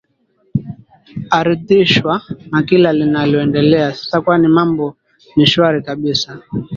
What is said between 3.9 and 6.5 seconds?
sasa kwani mambo ni shwari kabisa